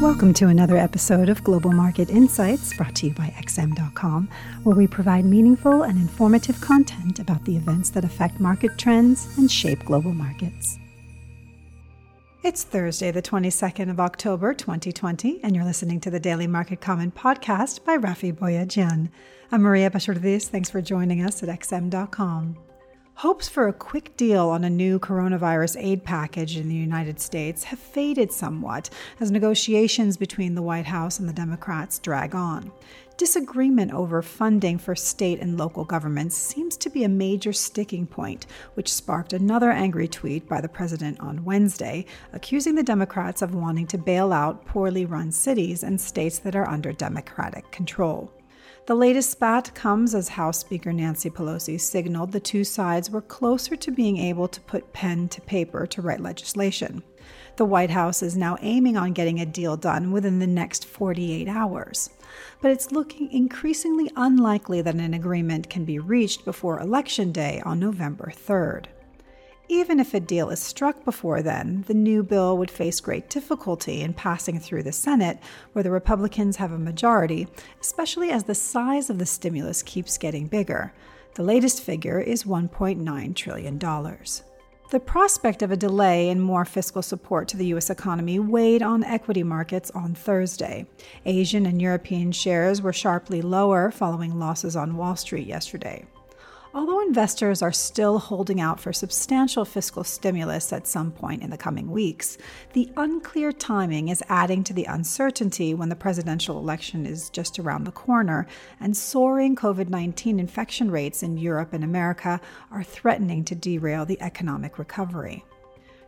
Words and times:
Welcome 0.00 0.32
to 0.34 0.46
another 0.48 0.78
episode 0.78 1.28
of 1.28 1.44
Global 1.44 1.72
Market 1.72 2.08
Insights 2.08 2.74
brought 2.74 2.94
to 2.96 3.08
you 3.08 3.12
by 3.12 3.34
XM.com, 3.36 4.30
where 4.62 4.74
we 4.74 4.86
provide 4.86 5.26
meaningful 5.26 5.82
and 5.82 5.98
informative 5.98 6.58
content 6.62 7.18
about 7.18 7.44
the 7.44 7.54
events 7.54 7.90
that 7.90 8.02
affect 8.02 8.40
market 8.40 8.78
trends 8.78 9.28
and 9.36 9.52
shape 9.52 9.84
global 9.84 10.14
markets. 10.14 10.78
It's 12.42 12.64
Thursday, 12.64 13.10
the 13.10 13.20
22nd 13.20 13.90
of 13.90 14.00
October, 14.00 14.54
2020, 14.54 15.40
and 15.42 15.54
you're 15.54 15.66
listening 15.66 16.00
to 16.00 16.10
the 16.10 16.18
Daily 16.18 16.46
Market 16.46 16.80
Comment 16.80 17.14
podcast 17.14 17.84
by 17.84 17.98
Raffi 17.98 18.32
Boyadjian. 18.32 19.10
I'm 19.52 19.60
Maria 19.60 19.90
Bashardis. 19.90 20.48
Thanks 20.48 20.70
for 20.70 20.80
joining 20.80 21.22
us 21.22 21.42
at 21.42 21.50
XM.com. 21.50 22.56
Hopes 23.20 23.50
for 23.50 23.68
a 23.68 23.72
quick 23.74 24.16
deal 24.16 24.48
on 24.48 24.64
a 24.64 24.70
new 24.70 24.98
coronavirus 24.98 25.76
aid 25.78 26.02
package 26.04 26.56
in 26.56 26.70
the 26.70 26.74
United 26.74 27.20
States 27.20 27.64
have 27.64 27.78
faded 27.78 28.32
somewhat 28.32 28.88
as 29.20 29.30
negotiations 29.30 30.16
between 30.16 30.54
the 30.54 30.62
White 30.62 30.86
House 30.86 31.18
and 31.18 31.28
the 31.28 31.34
Democrats 31.34 31.98
drag 31.98 32.34
on. 32.34 32.72
Disagreement 33.18 33.92
over 33.92 34.22
funding 34.22 34.78
for 34.78 34.96
state 34.96 35.38
and 35.40 35.58
local 35.58 35.84
governments 35.84 36.34
seems 36.34 36.78
to 36.78 36.88
be 36.88 37.04
a 37.04 37.10
major 37.10 37.52
sticking 37.52 38.06
point, 38.06 38.46
which 38.72 38.90
sparked 38.90 39.34
another 39.34 39.70
angry 39.70 40.08
tweet 40.08 40.48
by 40.48 40.62
the 40.62 40.68
president 40.70 41.20
on 41.20 41.44
Wednesday, 41.44 42.06
accusing 42.32 42.74
the 42.74 42.82
Democrats 42.82 43.42
of 43.42 43.54
wanting 43.54 43.86
to 43.88 43.98
bail 43.98 44.32
out 44.32 44.64
poorly 44.64 45.04
run 45.04 45.30
cities 45.30 45.82
and 45.82 46.00
states 46.00 46.38
that 46.38 46.56
are 46.56 46.66
under 46.70 46.90
Democratic 46.90 47.70
control. 47.70 48.32
The 48.86 48.94
latest 48.96 49.30
spat 49.30 49.74
comes 49.74 50.14
as 50.14 50.30
House 50.30 50.58
Speaker 50.58 50.92
Nancy 50.92 51.30
Pelosi 51.30 51.80
signaled 51.80 52.32
the 52.32 52.40
two 52.40 52.64
sides 52.64 53.10
were 53.10 53.20
closer 53.20 53.76
to 53.76 53.90
being 53.90 54.16
able 54.16 54.48
to 54.48 54.60
put 54.62 54.92
pen 54.92 55.28
to 55.28 55.40
paper 55.42 55.86
to 55.86 56.02
write 56.02 56.20
legislation. 56.20 57.02
The 57.56 57.66
White 57.66 57.90
House 57.90 58.22
is 58.22 58.36
now 58.36 58.56
aiming 58.62 58.96
on 58.96 59.12
getting 59.12 59.38
a 59.38 59.46
deal 59.46 59.76
done 59.76 60.12
within 60.12 60.38
the 60.38 60.46
next 60.46 60.86
48 60.86 61.46
hours. 61.46 62.10
But 62.60 62.70
it's 62.70 62.90
looking 62.90 63.30
increasingly 63.30 64.10
unlikely 64.16 64.82
that 64.82 64.94
an 64.94 65.14
agreement 65.14 65.68
can 65.68 65.84
be 65.84 65.98
reached 65.98 66.44
before 66.44 66.80
Election 66.80 67.32
Day 67.32 67.62
on 67.64 67.78
November 67.78 68.32
3rd. 68.34 68.86
Even 69.70 70.00
if 70.00 70.14
a 70.14 70.18
deal 70.18 70.50
is 70.50 70.58
struck 70.58 71.04
before 71.04 71.42
then, 71.42 71.84
the 71.86 71.94
new 71.94 72.24
bill 72.24 72.58
would 72.58 72.72
face 72.72 72.98
great 72.98 73.30
difficulty 73.30 74.00
in 74.00 74.12
passing 74.12 74.58
through 74.58 74.82
the 74.82 74.90
Senate, 74.90 75.38
where 75.74 75.84
the 75.84 75.92
Republicans 75.92 76.56
have 76.56 76.72
a 76.72 76.78
majority, 76.78 77.46
especially 77.80 78.32
as 78.32 78.42
the 78.42 78.54
size 78.54 79.10
of 79.10 79.20
the 79.20 79.26
stimulus 79.26 79.84
keeps 79.84 80.18
getting 80.18 80.48
bigger. 80.48 80.92
The 81.36 81.44
latest 81.44 81.84
figure 81.84 82.18
is 82.18 82.42
$1.9 82.42 83.36
trillion. 83.36 83.78
The 83.78 84.98
prospect 84.98 85.62
of 85.62 85.70
a 85.70 85.76
delay 85.76 86.30
in 86.30 86.40
more 86.40 86.64
fiscal 86.64 87.00
support 87.00 87.46
to 87.46 87.56
the 87.56 87.66
U.S. 87.66 87.90
economy 87.90 88.40
weighed 88.40 88.82
on 88.82 89.04
equity 89.04 89.44
markets 89.44 89.92
on 89.92 90.16
Thursday. 90.16 90.84
Asian 91.26 91.64
and 91.64 91.80
European 91.80 92.32
shares 92.32 92.82
were 92.82 92.92
sharply 92.92 93.40
lower 93.40 93.92
following 93.92 94.36
losses 94.36 94.74
on 94.74 94.96
Wall 94.96 95.14
Street 95.14 95.46
yesterday. 95.46 96.04
Although 96.72 97.00
investors 97.00 97.62
are 97.62 97.72
still 97.72 98.20
holding 98.20 98.60
out 98.60 98.78
for 98.78 98.92
substantial 98.92 99.64
fiscal 99.64 100.04
stimulus 100.04 100.72
at 100.72 100.86
some 100.86 101.10
point 101.10 101.42
in 101.42 101.50
the 101.50 101.56
coming 101.56 101.90
weeks, 101.90 102.38
the 102.74 102.88
unclear 102.96 103.50
timing 103.50 104.06
is 104.06 104.22
adding 104.28 104.62
to 104.64 104.72
the 104.72 104.84
uncertainty 104.84 105.74
when 105.74 105.88
the 105.88 105.96
presidential 105.96 106.58
election 106.58 107.06
is 107.06 107.28
just 107.30 107.58
around 107.58 107.84
the 107.84 107.90
corner, 107.90 108.46
and 108.78 108.96
soaring 108.96 109.56
COVID 109.56 109.88
19 109.88 110.38
infection 110.38 110.92
rates 110.92 111.24
in 111.24 111.36
Europe 111.36 111.72
and 111.72 111.82
America 111.82 112.40
are 112.70 112.84
threatening 112.84 113.44
to 113.46 113.56
derail 113.56 114.06
the 114.06 114.22
economic 114.22 114.78
recovery. 114.78 115.44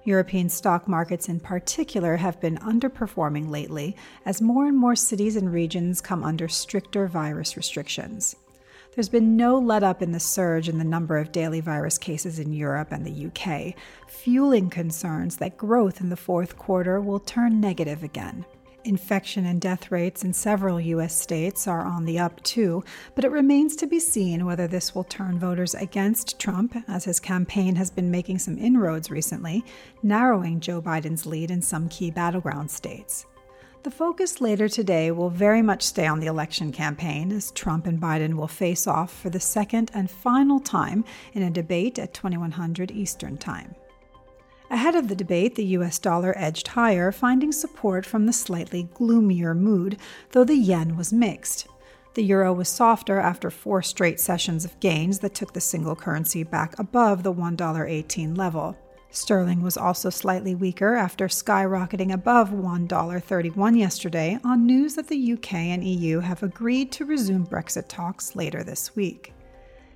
European 0.04 0.48
stock 0.48 0.86
markets, 0.86 1.28
in 1.28 1.40
particular, 1.40 2.16
have 2.16 2.40
been 2.40 2.58
underperforming 2.58 3.50
lately 3.50 3.96
as 4.24 4.40
more 4.40 4.66
and 4.66 4.76
more 4.76 4.94
cities 4.94 5.34
and 5.34 5.52
regions 5.52 6.00
come 6.00 6.22
under 6.22 6.46
stricter 6.46 7.08
virus 7.08 7.56
restrictions. 7.56 8.36
There's 8.94 9.08
been 9.08 9.38
no 9.38 9.58
let 9.58 9.82
up 9.82 10.02
in 10.02 10.12
the 10.12 10.20
surge 10.20 10.68
in 10.68 10.76
the 10.76 10.84
number 10.84 11.16
of 11.16 11.32
daily 11.32 11.60
virus 11.60 11.96
cases 11.96 12.38
in 12.38 12.52
Europe 12.52 12.92
and 12.92 13.06
the 13.06 13.26
UK, 13.26 13.74
fueling 14.06 14.68
concerns 14.68 15.38
that 15.38 15.56
growth 15.56 16.02
in 16.02 16.10
the 16.10 16.16
fourth 16.16 16.58
quarter 16.58 17.00
will 17.00 17.18
turn 17.18 17.58
negative 17.58 18.02
again. 18.02 18.44
Infection 18.84 19.46
and 19.46 19.62
death 19.62 19.90
rates 19.90 20.24
in 20.24 20.34
several 20.34 20.78
U.S. 20.78 21.18
states 21.18 21.66
are 21.66 21.86
on 21.86 22.04
the 22.04 22.18
up 22.18 22.42
too, 22.42 22.84
but 23.14 23.24
it 23.24 23.30
remains 23.30 23.76
to 23.76 23.86
be 23.86 23.98
seen 23.98 24.44
whether 24.44 24.66
this 24.66 24.94
will 24.94 25.04
turn 25.04 25.38
voters 25.38 25.74
against 25.74 26.38
Trump, 26.38 26.76
as 26.86 27.04
his 27.04 27.18
campaign 27.18 27.76
has 27.76 27.90
been 27.90 28.10
making 28.10 28.40
some 28.40 28.58
inroads 28.58 29.10
recently, 29.10 29.64
narrowing 30.02 30.60
Joe 30.60 30.82
Biden's 30.82 31.24
lead 31.24 31.50
in 31.50 31.62
some 31.62 31.88
key 31.88 32.10
battleground 32.10 32.70
states. 32.70 33.24
The 33.82 33.90
focus 33.90 34.40
later 34.40 34.68
today 34.68 35.10
will 35.10 35.28
very 35.28 35.60
much 35.60 35.82
stay 35.82 36.06
on 36.06 36.20
the 36.20 36.28
election 36.28 36.70
campaign 36.70 37.32
as 37.32 37.50
Trump 37.50 37.88
and 37.88 38.00
Biden 38.00 38.34
will 38.34 38.46
face 38.46 38.86
off 38.86 39.12
for 39.12 39.28
the 39.28 39.40
second 39.40 39.90
and 39.92 40.08
final 40.08 40.60
time 40.60 41.04
in 41.32 41.42
a 41.42 41.50
debate 41.50 41.98
at 41.98 42.14
2100 42.14 42.92
Eastern 42.92 43.36
Time. 43.36 43.74
Ahead 44.70 44.94
of 44.94 45.08
the 45.08 45.16
debate, 45.16 45.56
the 45.56 45.64
US 45.78 45.98
dollar 45.98 46.32
edged 46.38 46.68
higher, 46.68 47.10
finding 47.10 47.50
support 47.50 48.06
from 48.06 48.26
the 48.26 48.32
slightly 48.32 48.84
gloomier 48.94 49.52
mood, 49.52 49.98
though 50.30 50.44
the 50.44 50.54
yen 50.54 50.96
was 50.96 51.12
mixed. 51.12 51.66
The 52.14 52.22
euro 52.22 52.52
was 52.52 52.68
softer 52.68 53.18
after 53.18 53.50
four 53.50 53.82
straight 53.82 54.20
sessions 54.20 54.64
of 54.64 54.78
gains 54.78 55.18
that 55.18 55.34
took 55.34 55.54
the 55.54 55.60
single 55.60 55.96
currency 55.96 56.44
back 56.44 56.78
above 56.78 57.24
the 57.24 57.34
$1.18 57.34 58.38
level. 58.38 58.76
Sterling 59.14 59.60
was 59.60 59.76
also 59.76 60.08
slightly 60.08 60.54
weaker 60.54 60.94
after 60.96 61.28
skyrocketing 61.28 62.14
above 62.14 62.48
$1.31 62.48 63.78
yesterday 63.78 64.38
on 64.42 64.64
news 64.64 64.94
that 64.94 65.08
the 65.08 65.32
UK 65.34 65.54
and 65.54 65.84
EU 65.84 66.20
have 66.20 66.42
agreed 66.42 66.90
to 66.92 67.04
resume 67.04 67.46
Brexit 67.46 67.88
talks 67.88 68.34
later 68.34 68.64
this 68.64 68.96
week. 68.96 69.34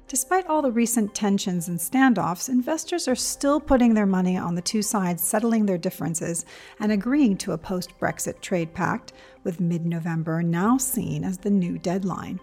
Despite 0.06 0.46
all 0.46 0.60
the 0.60 0.70
recent 0.70 1.14
tensions 1.14 1.66
and 1.66 1.78
standoffs, 1.78 2.50
investors 2.50 3.08
are 3.08 3.16
still 3.16 3.58
putting 3.58 3.94
their 3.94 4.04
money 4.06 4.36
on 4.36 4.54
the 4.54 4.60
two 4.60 4.82
sides 4.82 5.24
settling 5.24 5.64
their 5.64 5.78
differences 5.78 6.44
and 6.78 6.92
agreeing 6.92 7.38
to 7.38 7.52
a 7.52 7.58
post 7.58 7.98
Brexit 7.98 8.42
trade 8.42 8.74
pact, 8.74 9.14
with 9.44 9.60
mid 9.60 9.86
November 9.86 10.42
now 10.42 10.76
seen 10.76 11.24
as 11.24 11.38
the 11.38 11.50
new 11.50 11.78
deadline. 11.78 12.38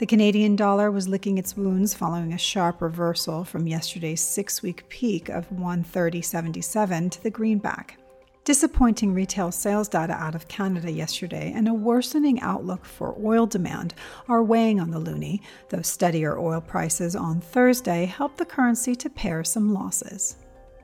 The 0.00 0.06
Canadian 0.06 0.56
dollar 0.56 0.90
was 0.90 1.08
licking 1.08 1.36
its 1.36 1.58
wounds 1.58 1.92
following 1.92 2.32
a 2.32 2.38
sharp 2.38 2.80
reversal 2.80 3.44
from 3.44 3.66
yesterday's 3.66 4.22
six 4.22 4.62
week 4.62 4.88
peak 4.88 5.28
of 5.28 5.50
130.77 5.50 7.10
to 7.10 7.22
the 7.22 7.28
greenback. 7.28 7.98
Disappointing 8.44 9.12
retail 9.12 9.52
sales 9.52 9.90
data 9.90 10.14
out 10.14 10.34
of 10.34 10.48
Canada 10.48 10.90
yesterday 10.90 11.52
and 11.54 11.68
a 11.68 11.74
worsening 11.74 12.40
outlook 12.40 12.86
for 12.86 13.14
oil 13.22 13.44
demand 13.44 13.92
are 14.26 14.42
weighing 14.42 14.80
on 14.80 14.90
the 14.90 14.98
loonie, 14.98 15.42
though 15.68 15.82
steadier 15.82 16.38
oil 16.38 16.62
prices 16.62 17.14
on 17.14 17.38
Thursday 17.38 18.06
helped 18.06 18.38
the 18.38 18.46
currency 18.46 18.94
to 18.94 19.10
pare 19.10 19.44
some 19.44 19.74
losses. 19.74 20.36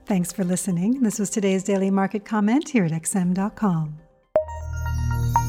Thanks 0.05 0.31
for 0.31 0.45
listening. 0.45 1.03
This 1.03 1.19
was 1.19 1.31
today's 1.31 1.65
daily 1.65 1.91
market 1.91 2.27
comment 2.27 2.69
here 2.69 2.85
at 2.85 2.93
XM.com. 2.93 3.99